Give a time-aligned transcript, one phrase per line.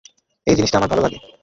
[0.47, 1.19] এই জিনিসটা আমার ভালোলাগে।